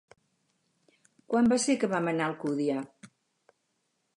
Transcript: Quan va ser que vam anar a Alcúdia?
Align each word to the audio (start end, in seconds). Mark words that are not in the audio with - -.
Quan 1.33 1.51
va 1.53 1.59
ser 1.65 1.75
que 1.83 1.91
vam 1.91 2.09
anar 2.13 2.25
a 2.29 2.33
Alcúdia? 2.33 2.81